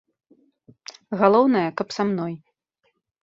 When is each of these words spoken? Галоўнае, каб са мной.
Галоўнае, 1.19 1.63
каб 1.81 1.87
са 1.97 2.03
мной. 2.13 2.33